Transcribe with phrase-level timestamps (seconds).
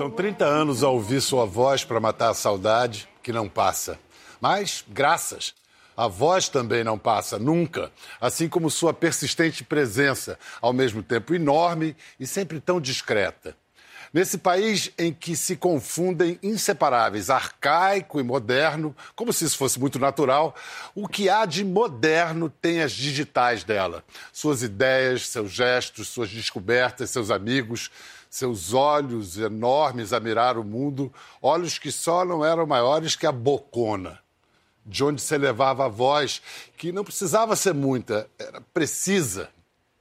[0.00, 3.98] São 30 anos a ouvir sua voz para matar a saudade que não passa.
[4.40, 5.54] Mas, graças,
[5.94, 11.94] a voz também não passa nunca, assim como sua persistente presença, ao mesmo tempo enorme
[12.18, 13.54] e sempre tão discreta.
[14.10, 19.98] Nesse país em que se confundem inseparáveis arcaico e moderno, como se isso fosse muito
[19.98, 20.54] natural,
[20.94, 24.02] o que há de moderno tem as digitais dela.
[24.32, 27.90] Suas ideias, seus gestos, suas descobertas, seus amigos,
[28.30, 33.32] seus olhos enormes a mirar o mundo, olhos que só não eram maiores que a
[33.32, 34.18] bocona
[34.90, 36.42] de onde se levava a voz,
[36.76, 39.50] que não precisava ser muita, era precisa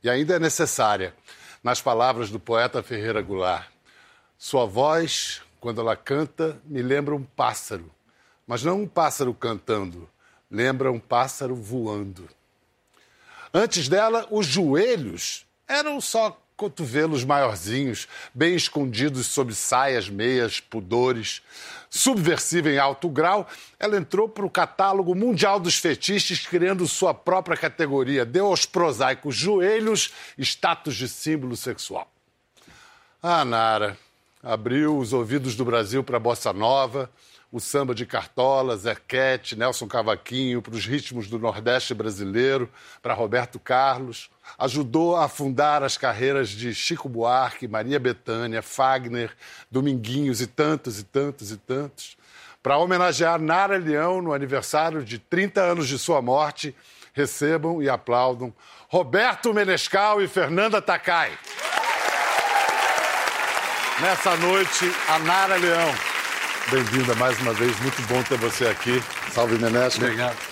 [0.03, 1.13] e ainda é necessária,
[1.61, 3.67] nas palavras do poeta Ferreira Goulart.
[4.37, 7.91] Sua voz, quando ela canta, me lembra um pássaro,
[8.47, 10.09] mas não um pássaro cantando,
[10.49, 12.27] lembra um pássaro voando.
[13.53, 21.41] Antes dela, os joelhos eram só cotovelos maiorzinhos, bem escondidos sob saias, meias, pudores.
[21.89, 23.47] Subversiva em alto grau,
[23.79, 28.25] ela entrou para o catálogo mundial dos fetiches, criando sua própria categoria.
[28.25, 32.11] Deu aos prosaicos joelhos status de símbolo sexual.
[33.23, 33.97] Ah, Nara,
[34.43, 37.09] abriu os ouvidos do Brasil para a bossa nova,
[37.51, 42.69] o samba de Cartola, Zerquete, Nelson Cavaquinho, para os ritmos do Nordeste brasileiro,
[43.01, 44.29] para Roberto Carlos.
[44.57, 49.31] Ajudou a fundar as carreiras de Chico Buarque, Maria Bethânia, Fagner,
[49.69, 52.17] Dominguinhos e tantos e tantos e tantos.
[52.61, 56.75] Para homenagear Nara Leão no aniversário de 30 anos de sua morte,
[57.13, 58.53] recebam e aplaudam
[58.87, 61.31] Roberto Menescal e Fernanda Takai.
[64.01, 65.93] Nessa noite, a Nara Leão.
[66.71, 69.01] Bem-vinda mais uma vez, muito bom ter você aqui.
[69.31, 70.03] Salve, Menesco.
[70.03, 70.48] Obrigado.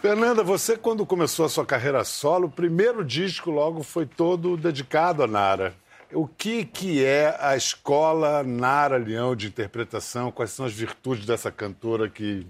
[0.00, 5.22] Fernanda, você quando começou a sua carreira solo, o primeiro disco logo foi todo dedicado
[5.22, 5.74] a Nara.
[6.10, 10.32] O que, que é a escola Nara Leão de interpretação?
[10.32, 12.46] Quais são as virtudes dessa cantora que,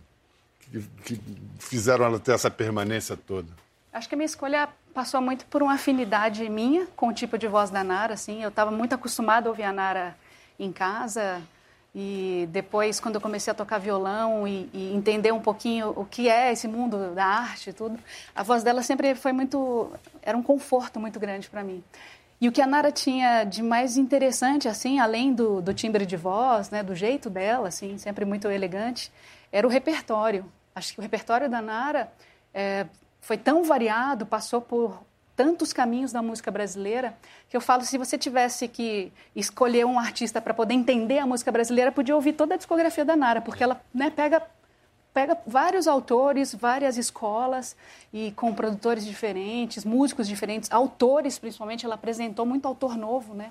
[0.60, 1.20] que, que
[1.58, 3.48] fizeram ela ter essa permanência toda?
[3.92, 7.48] Acho que a minha escolha passou muito por uma afinidade minha com o tipo de
[7.48, 8.44] voz da Nara, assim.
[8.44, 10.16] Eu estava muito acostumada a ouvir a Nara
[10.56, 11.42] em casa
[11.94, 16.28] e depois, quando eu comecei a tocar violão e, e entender um pouquinho o que
[16.28, 17.98] é esse mundo da arte e tudo,
[18.34, 19.92] a voz dela sempre foi muito...
[20.22, 21.82] era um conforto muito grande para mim.
[22.40, 26.16] E o que a Nara tinha de mais interessante, assim, além do, do timbre de
[26.16, 29.12] voz, né, do jeito dela, assim, sempre muito elegante,
[29.52, 30.50] era o repertório.
[30.74, 32.10] Acho que o repertório da Nara
[32.54, 32.86] é,
[33.20, 35.02] foi tão variado, passou por
[35.40, 37.16] tantos caminhos da música brasileira,
[37.48, 41.50] que eu falo, se você tivesse que escolher um artista para poder entender a música
[41.50, 44.42] brasileira, podia ouvir toda a discografia da Nara, porque ela né, pega,
[45.14, 47.74] pega vários autores, várias escolas,
[48.12, 53.50] e com produtores diferentes, músicos diferentes, autores principalmente, ela apresentou muito autor novo, né?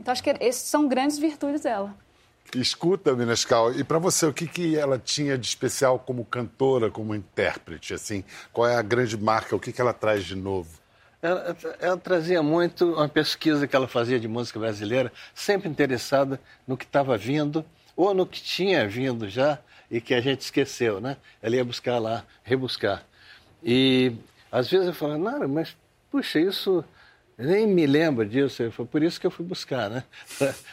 [0.00, 1.94] Então, acho que essas são grandes virtudes dela.
[2.54, 7.14] Escuta, Minescal, e para você, o que, que ela tinha de especial como cantora, como
[7.14, 7.92] intérprete?
[7.92, 8.24] Assim,
[8.54, 9.54] qual é a grande marca?
[9.54, 10.85] O que, que ela traz de novo?
[11.26, 16.76] Ela, ela, trazia muito uma pesquisa que ela fazia de música brasileira, sempre interessada no
[16.76, 17.64] que estava vindo
[17.96, 19.58] ou no que tinha vindo já
[19.90, 21.16] e que a gente esqueceu, né?
[21.42, 23.04] Ela ia buscar lá, rebuscar.
[23.60, 24.12] E
[24.52, 25.76] às vezes eu falava, Nara, mas
[26.12, 26.84] puxa, isso
[27.36, 30.04] nem me lembro disso, foi por isso que eu fui buscar, né?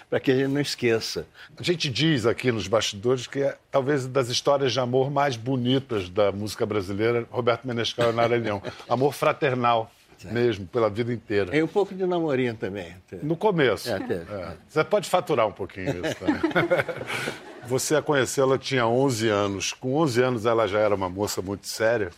[0.07, 1.25] Para que a gente não esqueça.
[1.57, 6.09] A gente diz aqui nos bastidores que é talvez das histórias de amor mais bonitas
[6.09, 8.61] da música brasileira, Roberto Menescal e Nara Leão.
[8.87, 9.91] Amor fraternal
[10.31, 11.55] mesmo, pela vida inteira.
[11.55, 12.95] E um pouco de namorinho também.
[13.21, 13.89] No começo.
[13.89, 14.57] É, é.
[14.67, 16.41] Você pode faturar um pouquinho isso também.
[17.67, 19.73] Você a conheceu, ela tinha 11 anos.
[19.73, 22.11] Com 11 anos ela já era uma moça muito séria?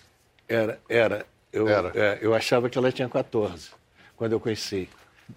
[0.48, 1.26] Era, era.
[1.54, 1.92] Eu, era.
[1.94, 3.70] É, eu achava que ela tinha 14
[4.16, 4.90] quando eu conheci.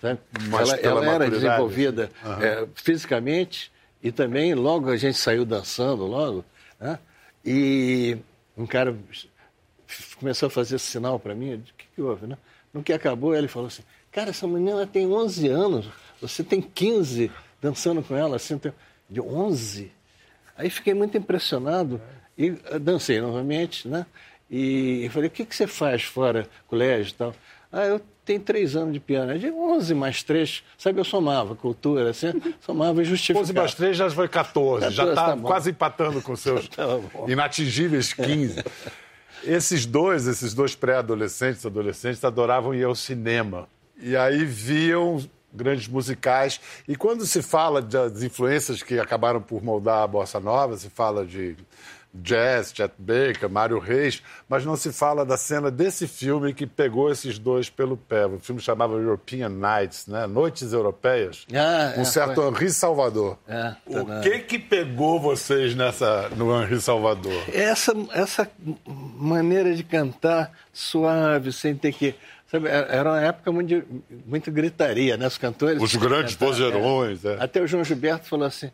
[0.02, 2.42] Ela, ela era desenvolvida uhum.
[2.42, 6.44] é, fisicamente e também logo a gente saiu dançando logo,
[6.78, 6.98] né?
[7.44, 8.18] E
[8.56, 8.94] um cara
[10.18, 12.36] começou a fazer esse sinal para mim, o que, que houve, né?
[12.72, 15.86] No que acabou, ele falou assim, cara, essa menina tem 11 anos,
[16.20, 17.30] você tem 15
[17.60, 18.60] dançando com ela, assim,
[19.08, 19.90] de 11?
[20.56, 22.00] Aí fiquei muito impressionado
[22.37, 22.50] e
[22.81, 24.06] dancei novamente, né?
[24.50, 27.34] E falei, o que, que você faz fora colégio e tal?
[27.70, 29.32] Ah, eu tenho três anos de piano.
[29.32, 33.43] Eu digo, 11 mais 3, sabe, eu somava cultura, assim, somava e justificava.
[33.43, 36.84] 11 mais 3 já foi 14, 14 já está tá quase empatando com seus tá
[37.26, 38.64] inatingíveis 15.
[39.48, 43.66] Esses dois, esses dois pré-adolescentes, adolescentes, adoravam ir ao cinema.
[43.98, 45.18] E aí viam
[45.50, 46.60] grandes musicais.
[46.86, 51.24] E quando se fala das influências que acabaram por moldar a bossa nova, se fala
[51.24, 51.56] de
[52.23, 57.11] jazz, Chet Baker, Mário Reis, mas não se fala da cena desse filme que pegou
[57.11, 58.26] esses dois pelo pé.
[58.26, 60.26] O filme chamava European Nights, né?
[60.26, 61.47] Noites Europeias.
[61.53, 62.49] Ah, um é, certo foi.
[62.49, 63.38] Henri Salvador.
[63.47, 64.20] É, tá o na...
[64.20, 67.43] que que pegou vocês nessa no Henri Salvador?
[67.53, 68.50] Essa essa
[68.87, 72.15] maneira de cantar suave, sem ter que
[72.50, 73.85] Sabe, era uma época muito,
[74.26, 75.26] muito gritaria, né?
[75.26, 75.82] Os cantores.
[75.82, 77.23] Os grandes vozeirões.
[77.25, 77.35] É.
[77.35, 77.43] É.
[77.43, 78.70] Até o João Gilberto falou assim: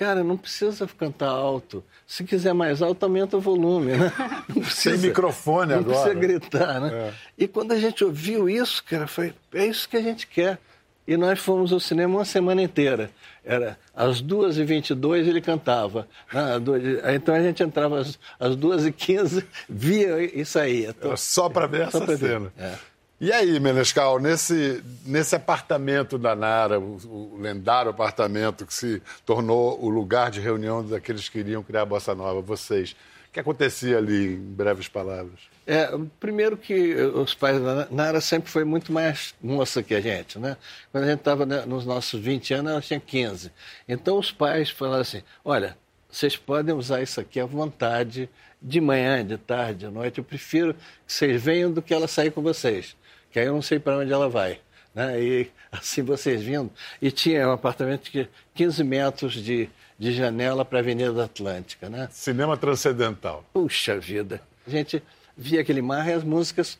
[0.00, 1.84] cara, não precisa cantar alto.
[2.06, 4.10] Se quiser mais alto, aumenta o volume, né?
[4.48, 5.94] Não precisa, Sem microfone não agora.
[5.94, 6.90] Não precisa gritar, né?
[6.92, 7.12] É.
[7.36, 10.58] E quando a gente ouviu isso, cara, foi, é isso que a gente quer.
[11.06, 13.10] E nós fomos ao cinema uma semana inteira.
[13.44, 16.08] Era às 2h22 ele cantava.
[16.32, 17.14] Né?
[17.14, 20.94] Então a gente entrava às, às 2h15, via e saía.
[21.16, 22.50] Só para ver essa cena.
[22.58, 22.74] É.
[23.20, 26.96] E aí, Menescal, nesse, nesse apartamento da Nara, o,
[27.34, 31.84] o, lendário apartamento que se tornou o lugar de reunião daqueles que queriam criar a
[31.84, 32.92] Bossa Nova, vocês,
[33.28, 35.38] o que acontecia ali, em breves palavras?
[35.66, 40.38] É, primeiro que os pais da Nara sempre foi muito mais moça que a gente,
[40.38, 40.56] né?
[40.90, 43.52] Quando a gente estava né, nos nossos 20 anos, ela tinha 15.
[43.86, 45.76] Então os pais falaram assim, olha,
[46.10, 48.30] vocês podem usar isso aqui à vontade,
[48.62, 50.80] de manhã, de tarde, de noite, eu prefiro que
[51.12, 52.96] vocês venham do que ela sair com vocês
[53.30, 54.60] que aí eu não sei para onde ela vai.
[54.94, 55.20] Né?
[55.20, 56.70] E assim vocês vindo.
[57.00, 59.68] E tinha um apartamento de 15 metros de,
[59.98, 61.88] de janela para a Avenida Atlântica.
[61.88, 62.08] Né?
[62.10, 63.44] Cinema transcendental.
[63.52, 64.40] Puxa vida.
[64.66, 65.02] A gente
[65.36, 66.78] via aquele mar e as músicas,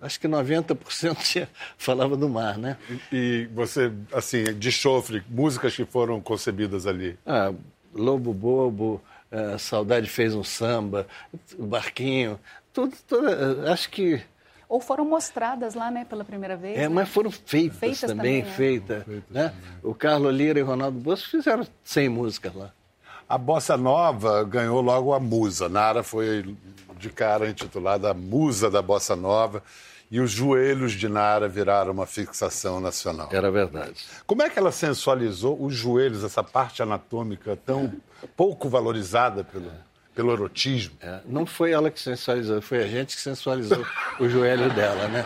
[0.00, 2.76] acho que 90% tinha, falava do mar, né?
[3.12, 7.18] E, você, assim, de chofre, músicas que foram concebidas ali?
[7.26, 7.52] Ah,
[7.92, 9.02] Lobo Bobo,
[9.32, 11.06] uh, Saudade Fez um Samba,
[11.58, 12.38] Barquinho,
[12.72, 13.26] tudo, tudo
[13.68, 14.22] acho que
[14.68, 16.76] ou foram mostradas lá, né, pela primeira vez.
[16.76, 16.88] É, né?
[16.88, 19.04] mas foram feitas, feitas também, também feitas.
[19.30, 19.54] Né?
[19.82, 22.72] O Carlos Lira e o Ronaldo Bosco fizeram 100 músicas lá.
[23.28, 25.68] A Bossa Nova ganhou logo a musa.
[25.68, 26.56] Nara foi
[26.98, 29.62] de cara intitulada a musa da Bossa Nova
[30.10, 33.28] e os joelhos de Nara viraram uma fixação nacional.
[33.30, 34.04] Era verdade.
[34.26, 37.92] Como é que ela sensualizou os joelhos, essa parte anatômica tão
[38.34, 39.70] pouco valorizada pelo
[40.18, 40.96] pelo erotismo.
[41.00, 43.86] É, não foi ela que sensualizou, foi a gente que sensualizou
[44.18, 45.22] o joelho dela, né?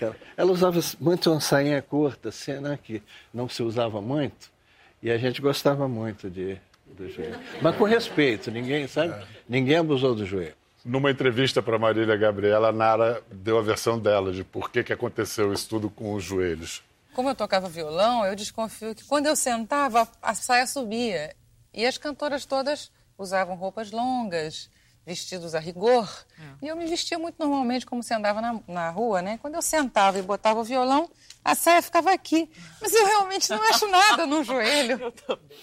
[0.00, 0.10] É.
[0.38, 2.78] Ela usava muito uma sainha curta, assim, né?
[2.82, 3.02] Que
[3.32, 4.50] não se usava muito.
[5.02, 6.56] E a gente gostava muito de,
[6.96, 7.38] do joelho.
[7.60, 9.12] Mas com respeito, ninguém, sabe?
[9.12, 9.24] É.
[9.46, 10.54] Ninguém abusou do joelho.
[10.82, 14.94] Numa entrevista para Marília Gabriela, a Nara deu a versão dela de por que, que
[14.94, 16.82] aconteceu isso tudo com os joelhos.
[17.12, 21.36] Como eu tocava violão, eu desconfio que quando eu sentava, a saia subia.
[21.74, 24.70] E as cantoras todas usavam roupas longas,
[25.06, 26.08] vestidos a rigor.
[26.38, 26.66] É.
[26.66, 29.38] E eu me vestia muito normalmente como você andava na, na rua, né?
[29.40, 31.10] Quando eu sentava e botava o violão,
[31.44, 32.48] a saia ficava aqui.
[32.80, 34.98] Mas eu realmente não acho nada no joelho.
[35.04, 35.58] Eu também.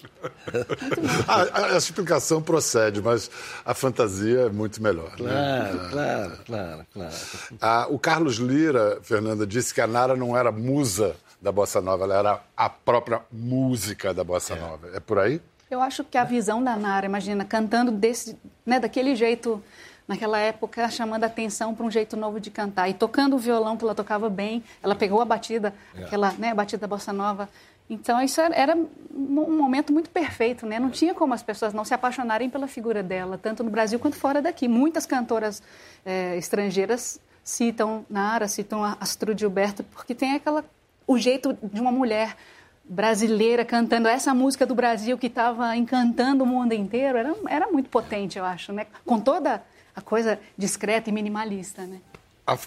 [1.26, 3.30] a, a, a, explicação procede, mas
[3.64, 5.10] a fantasia é muito melhor.
[5.10, 5.16] Né?
[5.16, 5.88] Claro, né?
[5.90, 7.14] claro, claro, claro.
[7.60, 12.04] Ah, o Carlos Lira, Fernanda, disse que a Nara não era musa da Bossa Nova,
[12.04, 14.60] ela era a própria música da Bossa é.
[14.60, 14.90] Nova.
[14.94, 15.40] É por aí?
[15.72, 19.64] Eu acho que a visão da Nara, imagina, cantando desse, né, daquele jeito,
[20.06, 22.90] naquela época, chamando a atenção para um jeito novo de cantar.
[22.90, 26.04] E tocando o violão, que ela tocava bem, ela pegou a batida, é.
[26.04, 27.48] aquela né, batida da bossa nova.
[27.88, 30.78] Então, isso era, um momento muito perfeito, né?
[30.78, 34.16] Não tinha como as pessoas não se apaixonarem pela figura dela, tanto no Brasil quanto
[34.16, 34.68] fora daqui.
[34.68, 35.62] Muitas cantoras
[36.04, 40.62] é, estrangeiras citam Nara, citam Astrud Gilberto, porque tem aquela
[41.06, 42.36] o jeito de uma mulher
[42.84, 47.88] brasileira cantando essa música do Brasil que estava encantando o mundo inteiro, era, era muito
[47.88, 48.86] potente, eu acho, né?
[49.04, 49.62] Com toda
[49.94, 52.00] a coisa discreta e minimalista, né?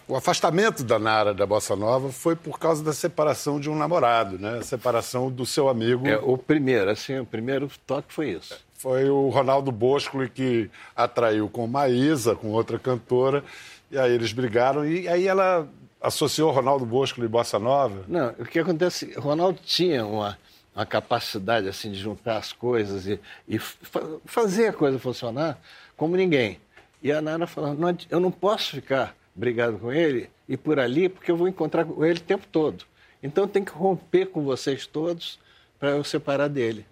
[0.08, 4.40] O afastamento da Nara da Bossa Nova foi por causa da separação de um namorado,
[4.40, 4.60] né?
[4.60, 6.08] A separação do seu amigo.
[6.08, 8.58] É, o primeiro, assim, o primeiro toque foi isso.
[8.78, 13.44] Foi o Ronaldo Bosco que atraiu com Maísa, com outra cantora,
[13.92, 15.68] e aí eles brigaram e aí ela
[16.06, 18.04] associou Ronaldo Bosco e Bossa Nova?
[18.08, 20.38] Não, o que acontece, Ronaldo tinha uma,
[20.76, 25.60] uma capacidade assim de juntar as coisas e, e fa fazer a coisa funcionar
[25.98, 26.60] como ninguém.
[27.02, 31.10] E a Nara falou, não, eu não posso ficar brigado com ele e por ali,
[31.10, 32.86] porque eu vou encontrar com ele o tempo todo.
[33.22, 35.40] Então tem que romper com vocês todos
[35.80, 36.86] para eu separar dele.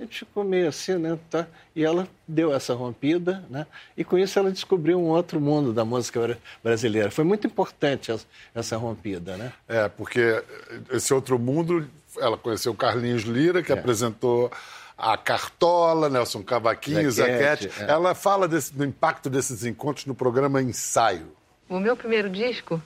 [0.00, 1.18] A gente ficou meio assim, né?
[1.28, 1.46] Tá?
[1.76, 3.66] E ela deu essa rompida, né?
[3.94, 7.10] E com isso ela descobriu um outro mundo da música brasileira.
[7.10, 8.10] Foi muito importante
[8.54, 9.52] essa rompida, né?
[9.68, 10.42] É, porque
[10.90, 13.74] esse outro mundo, ela conheceu Carlinhos Lira, que é.
[13.78, 14.50] apresentou
[14.96, 17.70] a Cartola, Nelson Cavaquinho, Zequete.
[17.78, 17.90] É.
[17.90, 21.30] Ela fala desse, do impacto desses encontros no programa Ensaio.
[21.68, 22.80] O meu primeiro disco,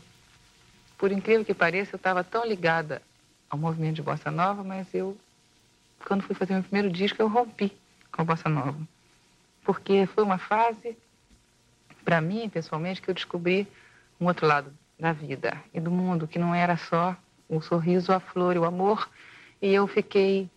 [0.99, 3.01] por incrível que pareça, eu estava tão ligada
[3.49, 5.17] ao movimento de bossa nova, mas eu
[6.07, 7.73] quando fui fazer meu primeiro disco, eu rompi
[8.13, 8.77] com a bossa nova.
[9.65, 10.97] porque foi uma fase,
[12.05, 13.67] para mim, pessoalmente, que eu descobri
[14.21, 17.17] um outro lado da vida e do mundo, que não era só
[17.49, 19.09] o sorriso, a flor e o amor.
[19.61, 20.51] E eu fiquei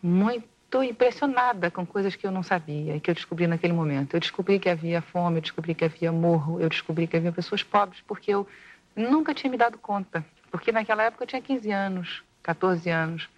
[0.00, 4.14] muito impressionada com coisas que eu não sabia e que eu descobri naquele momento.
[4.14, 7.62] Eu descobri que havia fome, eu descobri que havia morro, eu descobri que havia pessoas
[7.62, 8.46] pobres, porque eu
[8.94, 10.24] nunca tinha me dado conta.
[10.50, 13.28] Porque naquela época eu tinha 15 anos, 14 anos,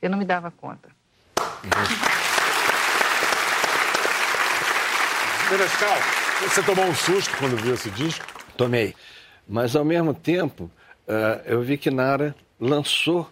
[0.00, 0.88] eu não me dava conta.
[5.50, 5.96] Menescal,
[6.42, 8.24] você tomou um susto quando viu esse disco?
[8.56, 8.94] Tomei.
[9.48, 10.70] Mas, ao mesmo tempo,
[11.06, 13.30] uh, eu vi que Nara lançou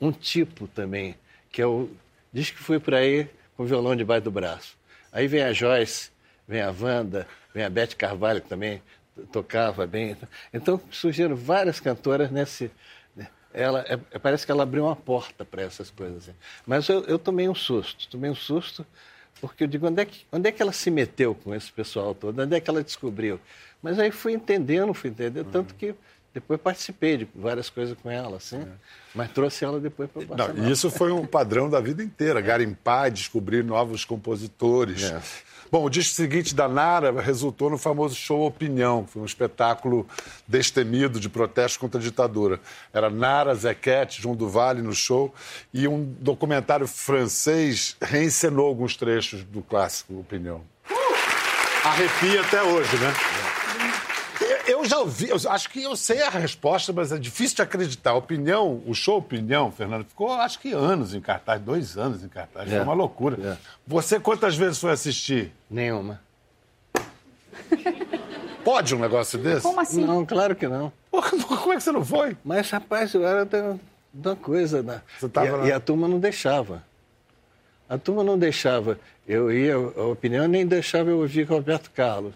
[0.00, 1.14] um tipo também,
[1.50, 1.88] que é o.
[2.32, 4.76] Diz que foi para aí com o violão debaixo do braço.
[5.12, 6.10] Aí vem a Joyce,
[6.46, 8.82] vem a Wanda, vem a Beth Carvalho, que também
[9.32, 10.16] tocava bem.
[10.52, 12.70] Então surgiram várias cantoras nesse.
[13.54, 16.30] Ela, é, parece que ela abriu uma porta para essas coisas.
[16.66, 18.84] Mas eu, eu tomei um susto, tomei um susto,
[19.40, 22.14] porque eu digo, onde é, que, onde é que ela se meteu com esse pessoal
[22.14, 22.42] todo?
[22.42, 23.40] Onde é que ela descobriu?
[23.80, 25.94] Mas aí fui entendendo, fui entendendo, tanto que
[26.34, 28.66] depois participei de várias coisas com ela, assim, é.
[29.14, 33.08] mas trouxe ela depois para o Não, Isso foi um padrão da vida inteira, garimpar,
[33.12, 35.04] descobrir novos compositores.
[35.04, 35.22] É.
[35.70, 40.06] Bom, o disco seguinte da Nara resultou no famoso show Opinião, foi um espetáculo
[40.46, 42.60] destemido de protesto contra a ditadura.
[42.92, 45.32] Era Nara, Zequete, João do Vale no show
[45.72, 50.62] e um documentário francês reencenou alguns trechos do clássico Opinião.
[51.84, 53.12] Arrepia até hoje, né?
[54.84, 58.10] Eu já ouvi, eu acho que eu sei a resposta, mas é difícil de acreditar.
[58.10, 62.28] A opinião, o show Opinião, Fernando, ficou acho que anos em cartaz, dois anos em
[62.28, 62.70] cartaz.
[62.70, 62.76] É.
[62.76, 63.38] Foi uma loucura.
[63.42, 63.56] É.
[63.86, 65.50] Você quantas vezes foi assistir?
[65.70, 66.20] Nenhuma.
[68.62, 69.62] Pode um negócio desse?
[69.62, 70.04] Como assim?
[70.04, 70.92] Não, claro que não.
[71.10, 72.36] como é que você não foi?
[72.44, 73.78] Mas, rapaz, eu era de
[74.12, 74.82] uma coisa.
[74.82, 75.00] Né?
[75.18, 76.84] Você tava e, a, e a turma não deixava.
[77.88, 78.98] A turma não deixava.
[79.26, 82.34] Eu ia, a opinião nem deixava eu ouvir com o Roberto Carlos.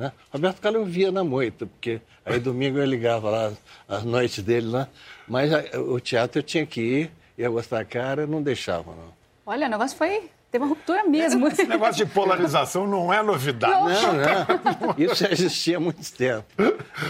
[0.00, 0.12] Né?
[0.32, 3.52] Roberto Carlos eu via na moita, porque aí domingo eu ligava lá
[3.86, 4.88] as noites dele lá,
[5.28, 9.12] mas o teatro eu tinha que ir, ia gostar a cara, não deixava, não.
[9.44, 10.30] Olha, o negócio foi.
[10.50, 11.46] Teve uma ruptura mesmo.
[11.48, 13.74] Esse negócio de polarização não é novidade.
[13.74, 14.94] Não, não.
[14.96, 16.46] Isso já existia há muito tempo.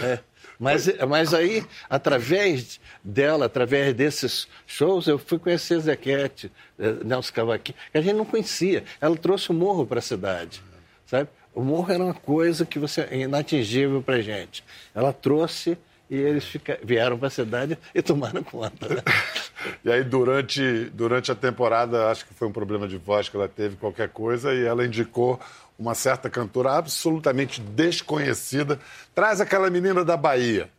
[0.03, 0.19] É.
[0.59, 7.77] Mas, mas aí, através dela, através desses shows, eu fui conhecer Zequete, eh, Nelson Cavaquinho,
[7.89, 8.83] que a gente não conhecia.
[8.99, 10.61] Ela trouxe o morro para a cidade,
[11.07, 11.29] sabe?
[11.53, 14.63] O morro era uma coisa que você é inatingível para gente.
[14.95, 15.77] Ela trouxe
[16.09, 18.87] e eles fica, vieram para a cidade e tomaram conta.
[18.89, 19.01] Né?
[19.83, 23.47] e aí, durante, durante a temporada, acho que foi um problema de voz que ela
[23.47, 25.39] teve, qualquer coisa, e ela indicou
[25.79, 28.77] uma certa cantora absolutamente desconhecida.
[29.15, 30.69] Traz aquela menina da Bahia.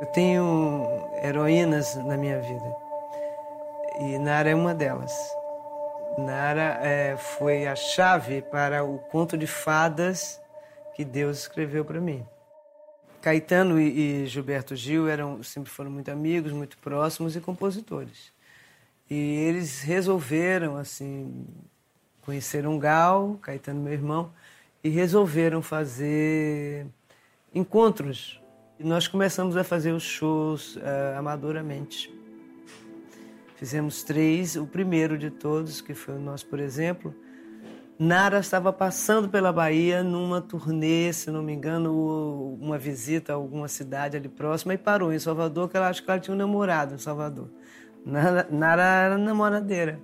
[0.00, 0.86] Eu tenho
[1.22, 2.76] heroínas na minha vida.
[4.00, 5.12] E Nara é uma delas.
[6.18, 10.40] Nara é, foi a chave para o conto de fadas
[10.94, 12.24] que Deus escreveu para mim.
[13.22, 18.32] Caetano e, e, Gilberto Gil eram, sempre foram muito amigos, muito próximos e compositores.
[19.08, 21.46] E eles resolveram, assim,
[22.22, 24.32] conheceram Gal, Caetano, meu irmão,
[24.82, 26.86] e resolveram fazer
[27.54, 28.40] encontros.
[28.78, 30.80] E nós começamos a fazer os shows uh,
[31.16, 32.12] amadoramente.
[33.62, 37.14] Fizemos três, o primeiro de todos, que foi o nosso, por exemplo.
[37.96, 43.68] Nara estava passando pela Bahia numa turnê, se não me engano, uma visita a alguma
[43.68, 46.96] cidade ali próxima e parou em Salvador, que ela acho que ela tinha um namorado
[46.96, 47.50] em Salvador.
[48.04, 50.00] Nara, Nara era namoradeira,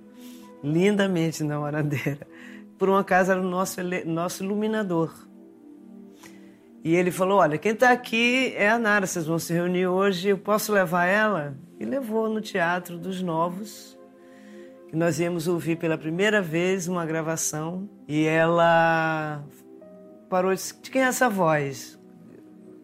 [0.63, 2.25] lindamente namoradeira.
[2.77, 5.13] Por um acaso era o nosso, nosso iluminador.
[6.81, 10.29] E ele falou: Olha, quem está aqui é a Nara, vocês vão se reunir hoje,
[10.29, 11.57] eu posso levar ela?
[11.79, 13.97] E levou no Teatro dos Novos,
[14.89, 19.41] que nós íamos ouvir pela primeira vez uma gravação, e ela
[20.29, 21.97] parou e disse: De quem é essa voz?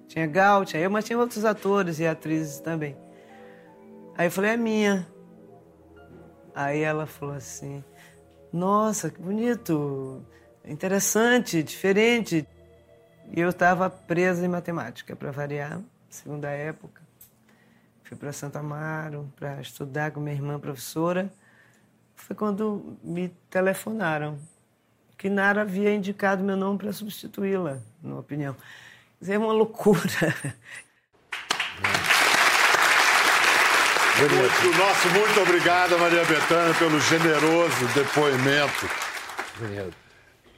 [0.08, 2.96] Tinha Gal, tinha eu, mas tinha outros atores e atrizes também.
[4.18, 5.06] Aí eu falei: É minha.
[6.54, 7.84] Aí ela falou assim:
[8.54, 10.26] Nossa, que bonito,
[10.64, 12.48] interessante, diferente.
[13.36, 17.05] E eu estava presa em matemática, para variar, segunda época.
[18.16, 21.30] Fui para Santa Amaro para estudar com minha irmã professora.
[22.16, 24.40] Foi quando me telefonaram
[25.18, 28.56] que Nara havia indicado meu nome para substituí-la, na opinião.
[29.20, 30.00] Isso é uma loucura.
[34.18, 38.90] Muito, nosso muito obrigado, Maria Bethânia, pelo generoso depoimento.
[39.60, 39.94] Obrigado.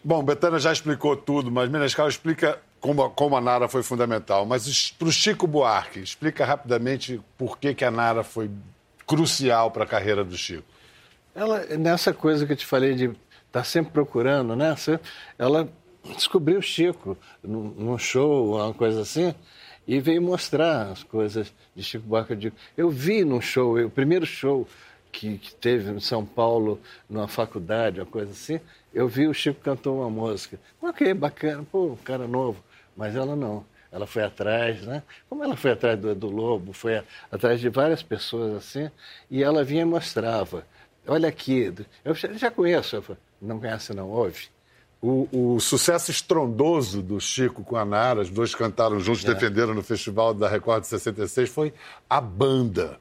[0.03, 4.45] Bom, Betânia já explicou tudo, mas Menescal explica como, como a Nara foi fundamental.
[4.45, 8.49] Mas para o Chico Buarque, explica rapidamente por que, que a Nara foi
[9.05, 10.67] crucial para a carreira do Chico.
[11.33, 14.75] Ela, nessa coisa que eu te falei de estar está sempre procurando, né?
[15.37, 15.69] Ela
[16.15, 19.33] descobriu o Chico num show, uma coisa assim,
[19.87, 22.33] e veio mostrar as coisas de Chico Buarque.
[22.33, 24.67] Eu, digo, eu vi num show, o primeiro show
[25.11, 26.79] que, que, teve em São Paulo,
[27.09, 28.59] numa faculdade, uma coisa assim,
[28.93, 30.59] eu vi o Chico cantou uma música.
[30.81, 32.63] Ok, bacana, pô, um cara novo.
[32.97, 33.63] Mas ela não.
[33.91, 35.03] Ela foi atrás, né?
[35.29, 38.91] Como ela foi atrás do, do Lobo, foi a, atrás de várias pessoas assim,
[39.31, 40.65] e ela vinha e mostrava.
[41.07, 41.73] Olha aqui,
[42.03, 42.97] eu já conheço.
[42.97, 44.49] Eu falei, não conhece não, ouve.
[44.99, 49.33] O, o, sucesso estrondoso do Chico com a Nara, os dois cantaram juntos, é.
[49.33, 51.71] defenderam no Festival da Record de 66, foi
[52.09, 52.99] a banda.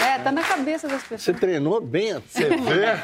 [0.00, 1.22] É, tá na cabeça das pessoas.
[1.22, 2.98] Você treinou bem, você vê?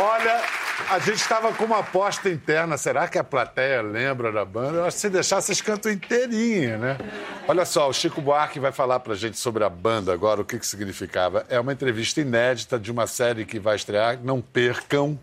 [0.00, 0.40] Olha,
[0.88, 2.76] a gente estava com uma aposta interna.
[2.76, 4.78] Será que a plateia lembra da banda?
[4.78, 6.98] Eu acho que se deixar, vocês cantam inteirinha, né?
[7.46, 10.58] Olha só, o Chico Buarque vai falar pra gente sobre a banda agora, o que,
[10.58, 11.44] que significava.
[11.48, 14.18] É uma entrevista inédita de uma série que vai estrear.
[14.22, 15.18] Não percam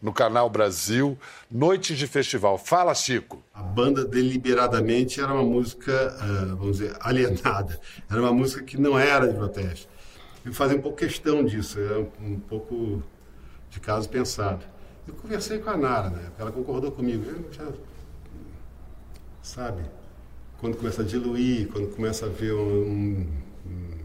[0.00, 1.18] no Canal Brasil,
[1.50, 2.56] Noites de Festival.
[2.56, 3.42] Fala, Chico.
[3.52, 7.78] A banda deliberadamente era uma música, uh, vamos dizer, alienada.
[8.10, 9.88] Era uma música que não era de protesto.
[10.44, 13.02] Eu fazia um pouco questão disso, era um pouco
[13.68, 14.64] de caso pensado.
[15.10, 16.30] Eu conversei com a Nara, né?
[16.38, 17.24] Ela concordou comigo.
[17.50, 17.68] Já,
[19.42, 19.82] sabe,
[20.58, 23.26] quando começa a diluir, quando começa a ver um,
[23.66, 23.98] um,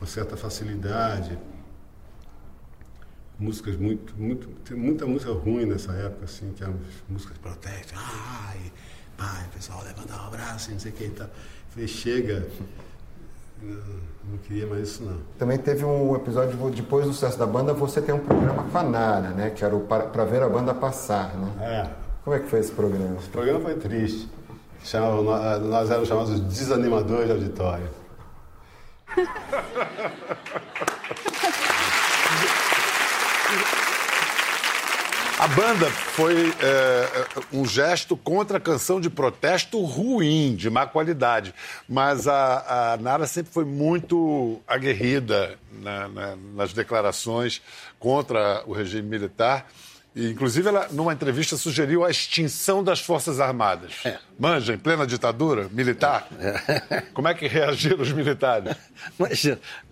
[0.00, 1.38] uma certa facilidade,
[3.38, 7.94] músicas muito, muito, tem muita música ruim nessa época, assim, que eram músicas de protesto,
[7.96, 8.72] ai,
[9.16, 11.30] pai, pessoal levanta o braço, não sei o que e tal.
[11.70, 12.48] falei, chega,
[14.24, 15.18] não queria mais isso, não.
[15.38, 18.82] Também teve um episódio, depois do sucesso da banda, você tem um programa com a
[18.82, 19.50] Nara, né?
[19.50, 21.52] Que era o Pra Ver a Banda Passar, né?
[21.60, 21.90] É.
[22.24, 23.16] Como é que foi esse programa?
[23.18, 24.28] Esse programa foi triste.
[24.82, 27.88] Chamava, nós éramos chamados desanimadores de auditório.
[35.36, 41.52] A banda foi é, um gesto contra a canção de protesto ruim, de má qualidade.
[41.88, 47.60] Mas a, a Nara sempre foi muito aguerrida na, na, nas declarações
[47.98, 49.66] contra o regime militar.
[50.14, 53.92] E, inclusive, ela, numa entrevista, sugeriu a extinção das Forças Armadas.
[54.04, 54.18] É.
[54.38, 56.28] Manja, em plena ditadura militar?
[56.38, 57.00] É.
[57.12, 58.76] Como é que reagiram os militares?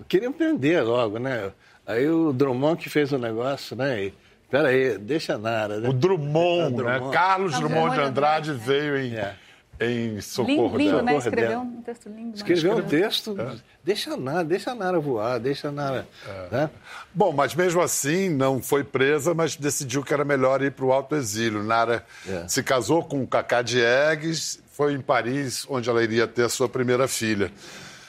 [0.08, 1.50] Queriam prender logo, né?
[1.84, 4.04] Aí o Drummond que fez o negócio, né?
[4.04, 4.14] E
[4.52, 5.80] Espera aí, deixa nada.
[5.80, 5.88] Né?
[5.88, 6.98] O Drummond, né?
[6.98, 7.14] Drummond.
[7.14, 9.34] Carlos Drummond de Andrade veio em, é.
[9.80, 11.02] em socorro lindo, dela.
[11.02, 11.16] Né?
[11.16, 12.36] Escreveu um texto lindo.
[12.36, 13.54] Escreveu um texto, é.
[13.82, 16.06] deixa nada, deixa a Nara voar, deixa a Nara...
[16.28, 16.54] É.
[16.54, 16.70] Né?
[17.14, 20.92] Bom, mas mesmo assim não foi presa, mas decidiu que era melhor ir para o
[20.92, 21.62] alto exílio.
[21.62, 22.46] Nara é.
[22.46, 26.68] se casou com o Cacá Diegues, foi em Paris, onde ela iria ter a sua
[26.68, 27.50] primeira filha.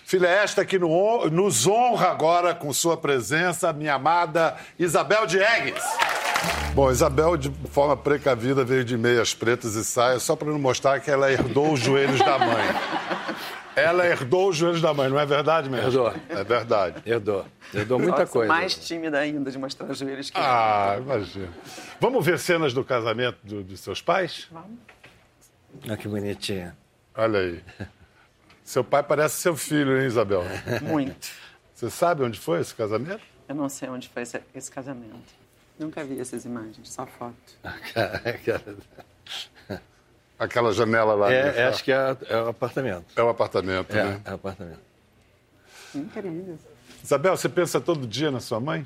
[0.05, 5.81] Filha esta que nos honra agora com sua presença, minha amada Isabel Diegues.
[6.73, 10.99] Bom, Isabel, de forma precavida, veio de meias pretas e saia, só para não mostrar
[10.99, 12.65] que ela herdou os joelhos da mãe.
[13.75, 15.87] Ela herdou os joelhos da mãe, não é verdade mesmo?
[15.87, 16.13] Herdou.
[16.29, 17.01] É verdade.
[17.05, 17.45] Herdou.
[17.73, 18.47] Herdou muita Nossa, coisa.
[18.47, 21.49] mais tímida ainda de mostrar os joelhos que Ah, imagina.
[21.99, 24.47] Vamos ver cenas do casamento do, de seus pais?
[24.51, 24.77] Vamos.
[25.85, 26.75] Olha que bonitinha.
[27.15, 27.63] Olha aí.
[28.63, 30.43] Seu pai parece seu filho, hein, Isabel?
[30.81, 31.29] Muito.
[31.73, 33.21] Você sabe onde foi esse casamento?
[33.47, 35.42] Eu não sei onde foi esse, esse casamento.
[35.77, 37.35] Nunca vi essas imagens, só foto.
[40.37, 41.31] Aquela janela lá.
[41.31, 43.05] É, é acho que é, é o apartamento.
[43.15, 44.21] É o apartamento, é, né?
[44.25, 44.81] É o apartamento.
[45.95, 46.57] Incrível.
[47.03, 48.85] Isabel, você pensa todo dia na sua mãe?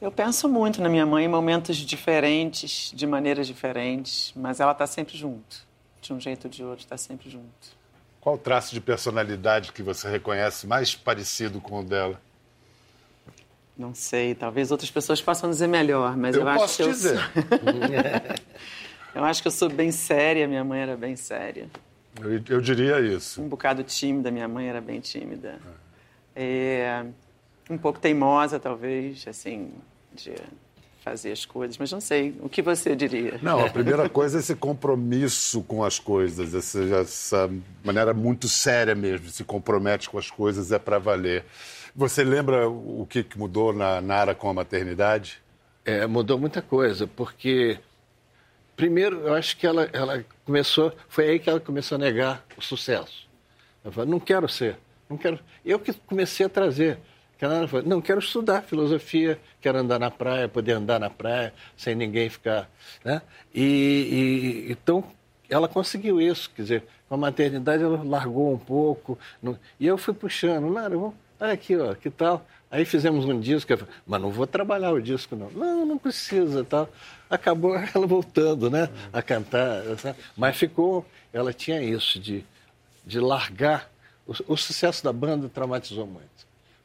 [0.00, 4.86] Eu penso muito na minha mãe em momentos diferentes, de maneiras diferentes, mas ela está
[4.86, 5.68] sempre junto.
[6.00, 7.78] De um jeito ou de outro, está sempre junto.
[8.20, 12.20] Qual traço de personalidade que você reconhece mais parecido com o dela?
[13.80, 17.14] Não sei, talvez outras pessoas possam dizer melhor, mas eu, eu acho que dizer.
[17.14, 17.62] eu sou...
[19.16, 21.66] eu acho que eu sou bem séria, minha mãe era bem séria.
[22.20, 23.40] Eu, eu diria isso.
[23.40, 25.58] Um bocado tímida, minha mãe era bem tímida.
[26.36, 27.02] É.
[27.02, 27.06] É,
[27.70, 29.70] um pouco teimosa, talvez, assim,
[30.12, 30.34] de
[31.02, 32.34] fazer as coisas, mas não sei.
[32.42, 33.40] O que você diria?
[33.40, 37.50] Não, a primeira coisa é esse compromisso com as coisas, essa, essa
[37.82, 41.46] maneira muito séria mesmo, se compromete com as coisas, é para valer.
[41.94, 45.42] Você lembra o que mudou na Nara com a maternidade?
[45.84, 47.78] É, mudou muita coisa, porque
[48.76, 52.62] primeiro eu acho que ela, ela começou, foi aí que ela começou a negar o
[52.62, 53.28] sucesso.
[53.84, 54.76] Ela falou, não quero ser,
[55.08, 55.38] não quero.
[55.64, 56.98] Eu que comecei a trazer.
[57.40, 61.94] Ela falou, não quero estudar filosofia, quero andar na praia, poder andar na praia sem
[61.94, 62.70] ninguém ficar,
[63.02, 63.22] né?
[63.54, 65.02] E, e então
[65.48, 69.18] ela conseguiu isso, quer dizer, com a maternidade ela largou um pouco,
[69.80, 72.44] e eu fui puxando, Nara, vamos aqui, ó, que tal?
[72.70, 73.72] Aí fizemos um disco,
[74.06, 75.50] mas não vou trabalhar o disco, não.
[75.50, 76.88] Não, não precisa, tal.
[77.28, 79.82] Acabou ela voltando, né, a cantar.
[80.36, 82.44] Mas ficou, ela tinha isso de,
[83.04, 83.90] de largar.
[84.26, 86.28] O, o sucesso da banda traumatizou muito.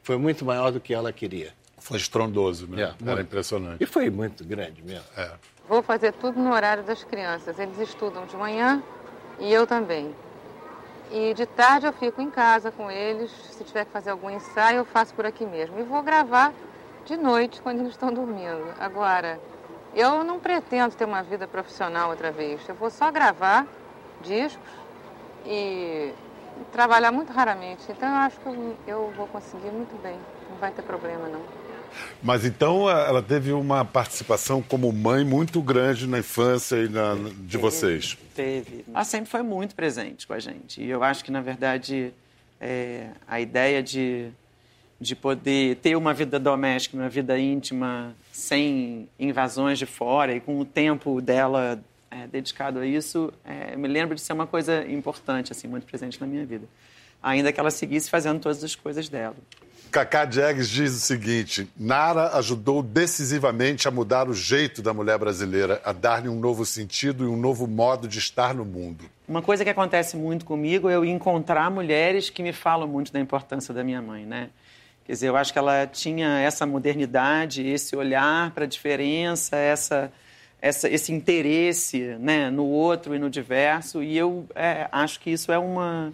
[0.01, 1.53] Foi muito maior do que ela queria.
[1.77, 2.95] Foi estrondoso, né?
[3.05, 3.83] É, Era impressionante.
[3.83, 5.05] E foi muito grande mesmo.
[5.15, 5.31] É.
[5.67, 7.59] Vou fazer tudo no horário das crianças.
[7.59, 8.81] Eles estudam de manhã
[9.39, 10.15] e eu também.
[11.11, 13.31] E de tarde eu fico em casa com eles.
[13.51, 15.79] Se tiver que fazer algum ensaio, eu faço por aqui mesmo.
[15.79, 16.53] E vou gravar
[17.05, 18.73] de noite, quando eles estão dormindo.
[18.79, 19.39] Agora,
[19.93, 22.67] eu não pretendo ter uma vida profissional outra vez.
[22.67, 23.67] Eu vou só gravar
[24.21, 24.69] discos
[25.45, 26.11] e
[26.71, 27.83] trabalhar muito raramente.
[27.89, 30.19] Então, eu acho que eu, eu vou conseguir muito bem.
[30.49, 31.64] Não vai ter problema, não.
[32.21, 37.51] Mas então ela teve uma participação como mãe muito grande na infância e na, de
[37.51, 38.17] teve, vocês.
[38.33, 38.85] Teve.
[38.93, 40.81] Ela sempre foi muito presente com a gente.
[40.81, 42.13] E eu acho que, na verdade,
[42.59, 44.29] é, a ideia de,
[44.99, 50.59] de poder ter uma vida doméstica, uma vida íntima, sem invasões de fora e com
[50.59, 55.51] o tempo dela é, dedicado a isso, é, me lembro de ser uma coisa importante,
[55.51, 56.67] assim, muito presente na minha vida.
[57.21, 59.35] Ainda que ela seguisse fazendo todas as coisas dela.
[59.95, 65.81] Cacá Diegues diz o seguinte: Nara ajudou decisivamente a mudar o jeito da mulher brasileira,
[65.85, 69.05] a dar-lhe um novo sentido e um novo modo de estar no mundo.
[69.25, 73.21] Uma coisa que acontece muito comigo é eu encontrar mulheres que me falam muito da
[73.21, 74.49] importância da minha mãe, né?
[75.05, 80.11] Quer dizer, eu acho que ela tinha essa modernidade, esse olhar para a diferença, essa,
[80.61, 85.53] essa, esse interesse né, no outro e no diverso, e eu é, acho que isso
[85.53, 86.11] é uma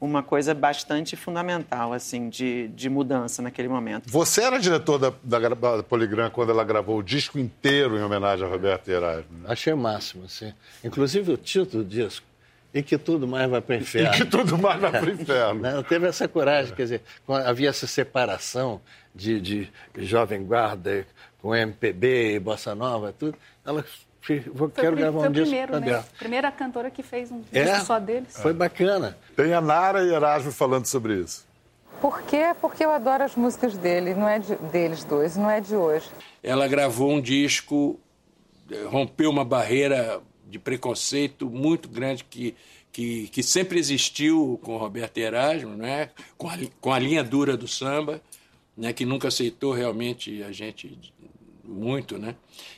[0.00, 4.08] uma coisa bastante fundamental, assim, de, de mudança naquele momento.
[4.10, 8.46] Você era diretor da, da, da Poligram quando ela gravou o disco inteiro em homenagem
[8.46, 9.30] a Roberto Erasmo?
[9.46, 10.52] Achei o máximo, sim.
[10.84, 12.26] Inclusive o título do disco,
[12.74, 14.14] E que tudo mais vai para o inferno.
[14.14, 15.60] E que tudo mais vai para o inferno.
[15.62, 18.80] Não, teve essa coragem, quer dizer, havia essa separação
[19.14, 21.06] de, de jovem guarda
[21.38, 23.38] com MPB e bossa nova, tudo.
[23.64, 23.84] Ela
[24.52, 26.04] Vou, foi quero gravar um disco primeiro, né?
[26.18, 27.64] Primeira cantora que fez um é?
[27.64, 28.36] disco só deles.
[28.36, 29.16] Foi bacana.
[29.36, 31.46] Tem a Nara e Erasmo falando sobre isso.
[32.00, 32.54] Por quê?
[32.60, 36.08] Porque eu adoro as músicas dele, não é de, deles dois, não é de hoje.
[36.42, 37.98] Ela gravou um disco,
[38.90, 42.54] rompeu uma barreira de preconceito muito grande que,
[42.92, 46.10] que, que sempre existiu com Roberto Erasmo, né?
[46.36, 48.20] com, a, com a linha dura do samba,
[48.76, 48.92] né?
[48.92, 50.98] que nunca aceitou realmente a gente
[51.68, 52.34] muito, né?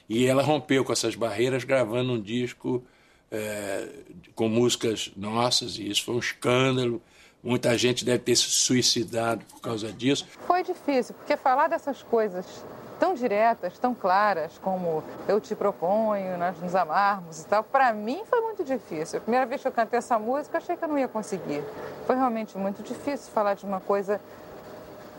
[0.09, 2.83] E ela rompeu com essas barreiras gravando um disco
[3.31, 3.89] é,
[4.35, 7.03] com músicas nossas, e isso foi um escândalo.
[7.43, 10.27] Muita gente deve ter se suicidado por causa disso.
[10.47, 12.65] Foi difícil, porque falar dessas coisas
[12.99, 18.23] tão diretas, tão claras, como eu te proponho, nós nos amarmos e tal, para mim
[18.29, 19.19] foi muito difícil.
[19.19, 21.63] A primeira vez que eu cantei essa música, achei que eu não ia conseguir.
[22.07, 24.21] Foi realmente muito difícil falar de uma coisa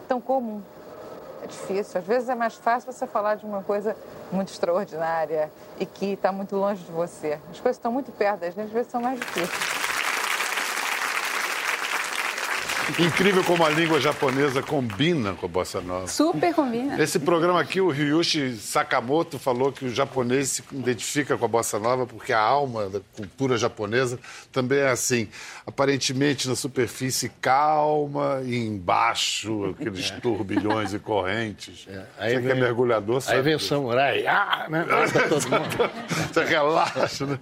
[0.08, 0.62] tão comum.
[1.50, 2.00] Difícil.
[2.00, 3.96] Às vezes é mais fácil você falar de uma coisa
[4.32, 7.40] muito extraordinária e que está muito longe de você.
[7.50, 9.79] As coisas estão muito perto da gente, às vezes são mais difíceis.
[12.98, 16.08] Incrível como a língua japonesa combina com a bossa nova.
[16.08, 17.02] Super combina.
[17.02, 21.78] Esse programa aqui, o Ryushi Sakamoto falou que o japonês se identifica com a bossa
[21.78, 24.20] nova porque a alma da cultura japonesa
[24.52, 25.28] também é assim.
[25.68, 30.20] Aparentemente na superfície calma e embaixo aqueles é.
[30.20, 31.86] turbilhões e correntes.
[31.88, 32.04] É.
[32.18, 33.38] Aí Você vem, que é mergulhador sabe.
[33.38, 34.26] Aí vem o samurai.
[34.26, 34.86] Ah, né?
[35.30, 35.92] todo mundo.
[36.32, 37.40] Você relaxa, né?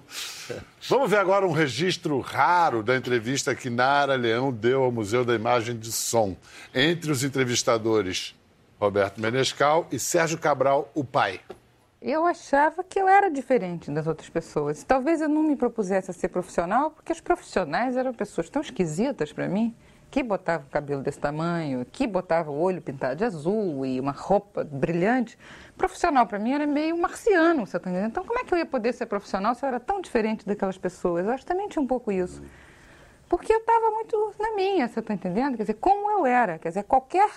[0.88, 5.34] Vamos ver agora um registro raro da entrevista que Nara Leão deu ao Museu da
[5.38, 6.36] Imagem de Som.
[6.74, 8.34] Entre os entrevistadores,
[8.78, 11.40] Roberto Menescal e Sérgio Cabral, o pai.
[12.00, 14.84] Eu achava que eu era diferente das outras pessoas.
[14.84, 19.32] Talvez eu não me propusesse a ser profissional, porque os profissionais eram pessoas tão esquisitas
[19.32, 19.74] para mim
[20.10, 24.12] que botava o cabelo desse tamanho, que botava o olho pintado de azul e uma
[24.12, 25.38] roupa brilhante.
[25.76, 28.10] Profissional para mim era meio marciano, você está entendendo?
[28.10, 30.78] Então, como é que eu ia poder ser profissional se eu era tão diferente daquelas
[30.78, 31.26] pessoas?
[31.26, 32.42] Eu acho que também tinha um pouco isso.
[33.28, 35.56] Porque eu estava muito na minha, você está entendendo?
[35.56, 36.58] Quer dizer, como eu era.
[36.58, 37.30] Quer dizer, qualquer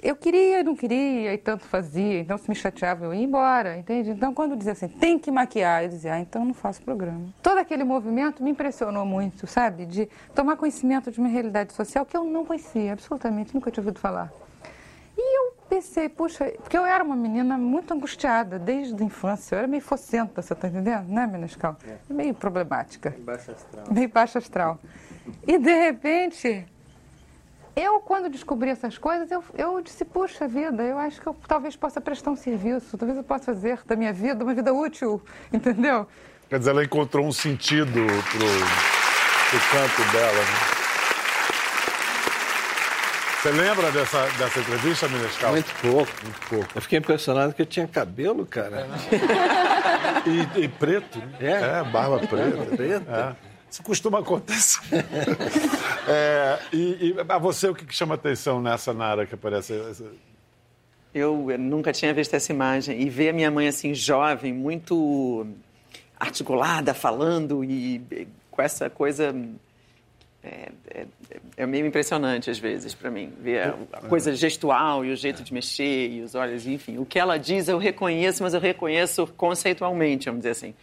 [0.00, 4.10] eu queria, não queria, e tanto fazia, então se me chateava eu ia embora, entende?
[4.10, 7.26] Então quando dizia assim, tem que maquiar, eu dizia, ah, então não faço programa.
[7.42, 9.86] Todo aquele movimento me impressionou muito, sabe?
[9.86, 13.98] De tomar conhecimento de uma realidade social que eu não conhecia, absolutamente, nunca tinha ouvido
[13.98, 14.32] falar.
[15.78, 19.80] Pensei, puxa, porque eu era uma menina muito angustiada desde a infância, eu era meio
[19.80, 21.76] focenta, você está entendendo, né, Menescal?
[21.86, 22.12] É.
[22.12, 23.10] Meio problemática.
[23.10, 23.84] Meio baixa astral.
[23.88, 24.78] Meio baixa astral.
[25.46, 26.66] E de repente
[27.76, 31.76] eu, quando descobri essas coisas, eu, eu disse, puxa vida, eu acho que eu talvez
[31.76, 36.08] possa prestar um serviço, talvez eu possa fazer da minha vida uma vida útil, entendeu?
[36.48, 38.48] Quer dizer, ela encontrou um sentido pro,
[39.48, 40.77] pro canto dela, né?
[43.40, 45.52] Você lembra dessa, dessa entrevista, Minescal?
[45.52, 46.68] Muito pouco, muito pouco.
[46.74, 48.88] Eu fiquei impressionado que eu tinha cabelo, cara.
[50.26, 51.36] e, e, preto, né?
[51.40, 52.76] É, é barba preta.
[52.76, 53.36] preta.
[53.44, 53.48] É.
[53.70, 54.80] Isso costuma acontecer.
[56.08, 59.80] é, e, e a você, o que chama atenção nessa Nara que aparece?
[61.14, 63.00] Eu nunca tinha visto essa imagem.
[63.00, 65.46] E ver a minha mãe assim, jovem, muito
[66.18, 69.32] articulada, falando e com essa coisa
[70.42, 71.06] é, é,
[71.56, 75.52] é, meio impressionante às vezes para mim ver a, coisa gestual e o jeito de
[75.52, 76.98] mexer e os olhos, enfim.
[76.98, 80.74] O que ela diz eu reconheço, mas eu reconheço conceitualmente, vamos dizer assim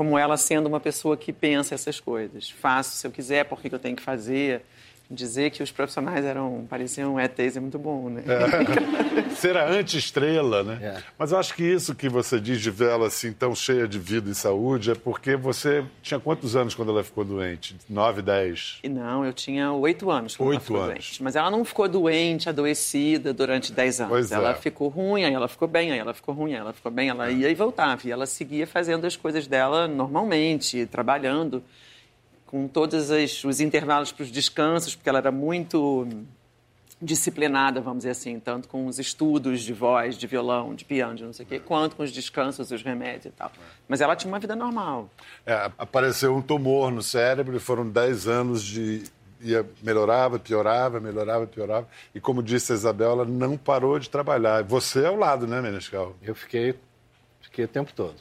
[0.00, 2.48] como ela sendo uma pessoa que pensa essas coisas.
[2.48, 4.62] Faço se eu quiser, por que eu tenho que fazer
[5.10, 8.22] dizer que os profissionais eram pareciam ETs é muito bom, né?
[8.26, 9.34] É.
[9.34, 10.78] Ser a anti-estrela, né?
[10.80, 11.02] É.
[11.18, 14.30] Mas eu acho que isso que você diz de vê-la assim tão cheia de vida
[14.30, 17.76] e saúde é porque você tinha quantos anos quando ela ficou doente?
[17.88, 18.78] Nove, dez?
[18.84, 20.94] Não, eu tinha oito anos quando oito ela ficou anos.
[20.94, 21.22] doente.
[21.22, 24.12] Mas ela não ficou doente, adoecida durante dez anos.
[24.12, 24.54] Pois ela é.
[24.54, 27.30] ficou ruim, aí ela ficou bem, aí ela ficou ruim, aí ela ficou bem, ela
[27.30, 28.00] ia e voltava.
[28.04, 31.62] E ela seguia fazendo as coisas dela normalmente, trabalhando
[32.50, 33.10] com todos
[33.44, 36.06] os intervalos para os descansos, porque ela era muito
[37.00, 41.24] disciplinada, vamos dizer assim, tanto com os estudos de voz, de violão, de piano, de
[41.24, 43.50] não sei o quê, quanto com os descansos, os remédios e tal.
[43.88, 45.08] Mas ela tinha uma vida normal.
[45.46, 49.04] É, apareceu um tumor no cérebro e foram 10 anos de
[49.40, 51.88] ia, melhorava, piorava, melhorava, piorava.
[52.12, 54.64] E como disse a Isabel, ela não parou de trabalhar.
[54.64, 56.16] Você é ao lado, né, Menescal?
[56.20, 56.74] Eu fiquei,
[57.40, 58.16] fiquei o tempo todo.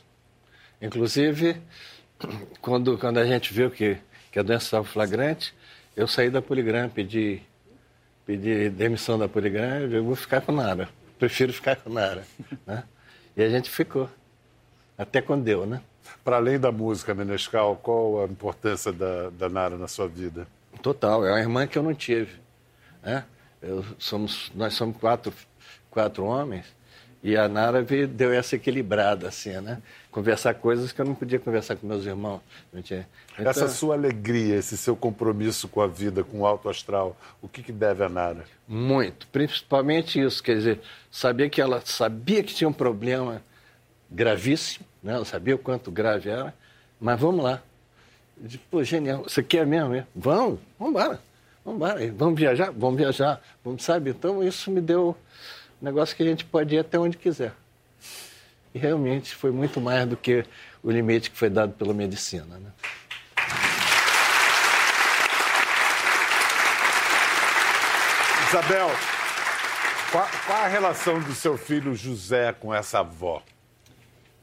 [0.79, 1.59] Inclusive,
[2.61, 3.97] quando, quando a gente viu que
[4.31, 5.53] que a doença estava flagrante,
[5.95, 7.41] eu saí da Poligram, pedi,
[8.25, 10.89] pedi demissão da Poligram, eu vou ficar com Nara.
[11.17, 12.25] Prefiro ficar com Nara.
[12.65, 12.83] Né?
[13.35, 14.09] E a gente ficou.
[14.97, 15.81] Até quando deu, né?
[16.23, 20.47] Para além da música, Menescal, qual a importância da, da Nara na sua vida?
[20.81, 22.33] Total, é uma irmã que eu não tive.
[23.01, 23.23] Né?
[23.61, 25.33] Eu, somos, nós somos quatro,
[25.89, 26.65] quatro homens
[27.21, 29.81] e a Nara deu essa equilibrada, assim, né?
[30.09, 32.41] Conversar coisas que eu não podia conversar com meus irmãos.
[32.73, 33.05] Então...
[33.37, 37.61] Essa sua alegria, esse seu compromisso com a vida, com o alto astral, o que,
[37.61, 38.45] que deve a Nara?
[38.67, 43.41] Muito, principalmente isso, quer dizer, sabia que ela sabia que tinha um problema
[44.09, 45.13] gravíssimo, né?
[45.13, 46.53] Ela sabia o quanto grave era,
[46.99, 47.61] mas vamos lá.
[48.37, 49.89] disse, Pô, genial, você quer mesmo?
[49.89, 50.07] Né?
[50.15, 51.19] Vamos, vamos embora,
[51.65, 54.11] vamos embora, vamos viajar, vamos viajar, vamos, sabe?
[54.11, 55.15] Então isso me deu
[55.81, 57.53] negócio que a gente pode ir até onde quiser.
[58.73, 60.45] E realmente foi muito mais do que
[60.83, 62.57] o limite que foi dado pela medicina.
[62.57, 62.71] Né?
[68.49, 68.89] Isabel,
[70.11, 73.43] qual, qual, a relação do seu filho José com essa avó?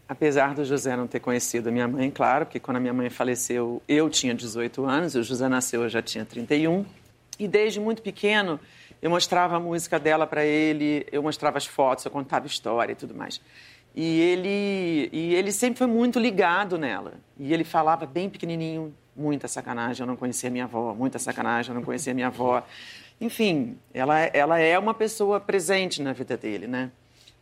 [0.08, 3.10] Apesar do José não ter conhecido a minha mãe, claro, porque quando a minha mãe
[3.10, 6.86] faleceu eu tinha 18 anos, o José nasceu eu já tinha 31.
[7.38, 8.60] E desde muito pequeno
[9.00, 12.96] eu mostrava a música dela para ele, eu mostrava as fotos, eu contava história e
[12.96, 13.40] tudo mais.
[13.94, 17.14] E ele, e ele sempre foi muito ligado nela.
[17.38, 21.74] E ele falava bem pequenininho, muita sacanagem, eu não conhecia minha avó, muita sacanagem, eu
[21.74, 22.62] não conhecia minha avó.
[23.20, 26.90] Enfim, ela, ela é uma pessoa presente na vida dele, né?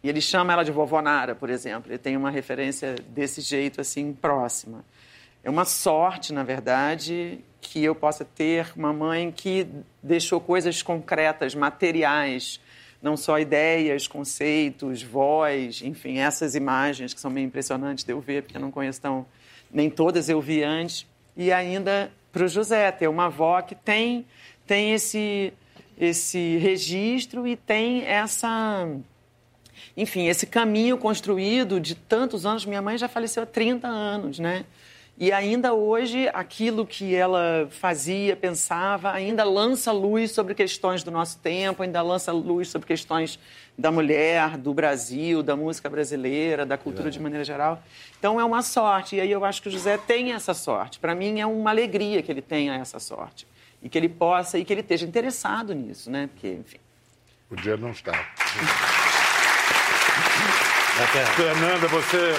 [0.05, 1.91] E ele chama ela de vovó Nara, por exemplo.
[1.91, 4.85] Ele tem uma referência desse jeito, assim, próxima.
[5.45, 9.67] É uma sorte, na verdade, que eu possa ter uma mãe que
[10.03, 12.59] deixou coisas concretas, materiais,
[13.03, 18.43] não só ideias, conceitos, voz, enfim, essas imagens que são meio impressionantes de eu ver,
[18.43, 19.27] porque eu não conheço tão,
[19.71, 21.07] nem todas eu vi antes.
[21.37, 24.25] E ainda para o José, ter uma avó que tem,
[24.67, 25.53] tem esse,
[25.99, 28.89] esse registro e tem essa
[29.95, 32.65] enfim, esse caminho construído de tantos anos.
[32.65, 34.65] Minha mãe já faleceu há 30 anos, né?
[35.17, 41.39] E ainda hoje, aquilo que ela fazia, pensava, ainda lança luz sobre questões do nosso
[41.39, 43.39] tempo, ainda lança luz sobre questões
[43.79, 47.11] da mulher, do Brasil, da música brasileira, da cultura é.
[47.13, 47.81] de maneira geral.
[48.19, 49.15] Então é uma sorte.
[49.15, 50.99] E aí eu acho que o José tem essa sorte.
[50.99, 53.47] Para mim é uma alegria que ele tenha essa sorte.
[53.81, 56.29] E que ele possa, e que ele esteja interessado nisso, né?
[56.33, 56.79] Porque, enfim.
[57.49, 58.35] Podia não estar.
[61.37, 62.35] Fernanda, você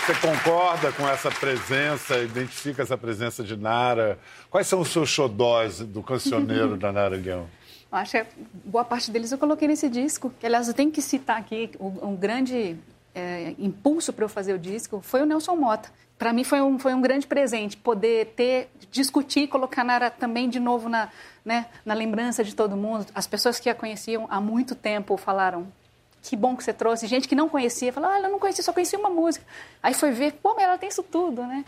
[0.00, 4.18] você concorda com essa presença, identifica essa presença de Nara?
[4.50, 7.46] Quais são os seus xodós do cancioneiro da Nara Leão?
[7.92, 8.26] Acho que
[8.64, 10.32] boa parte deles eu coloquei nesse disco.
[10.42, 12.76] Aliás, eu tenho que citar aqui um grande
[13.14, 15.90] é, impulso para eu fazer o disco foi o Nelson Mota.
[16.16, 20.60] Para mim foi um, foi um grande presente poder ter, discutir, colocar Nara também de
[20.60, 21.08] novo na,
[21.44, 23.06] né, na lembrança de todo mundo.
[23.14, 25.66] As pessoas que a conheciam há muito tempo falaram
[26.22, 27.06] que bom que você trouxe.
[27.06, 29.44] Gente que não conhecia, falou, ah, eu não conhecia, só conhecia uma música.
[29.82, 31.64] Aí foi ver, pô, mas ela tem isso tudo, né?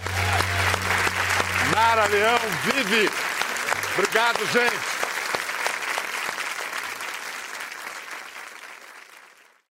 [1.75, 3.11] Nara Leão vive.
[3.95, 5.02] Obrigado, gente.